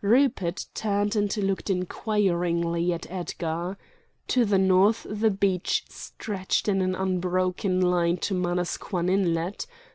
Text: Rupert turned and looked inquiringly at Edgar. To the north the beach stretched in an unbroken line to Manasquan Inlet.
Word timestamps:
Rupert 0.00 0.64
turned 0.72 1.14
and 1.16 1.36
looked 1.36 1.68
inquiringly 1.68 2.94
at 2.94 3.04
Edgar. 3.10 3.76
To 4.28 4.46
the 4.46 4.56
north 4.56 5.06
the 5.10 5.28
beach 5.30 5.84
stretched 5.86 6.66
in 6.66 6.80
an 6.80 6.94
unbroken 6.94 7.78
line 7.78 8.16
to 8.24 8.32
Manasquan 8.34 9.10
Inlet. 9.10 9.66